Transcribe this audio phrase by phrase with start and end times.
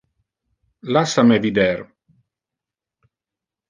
[0.95, 1.79] Lassa me vider.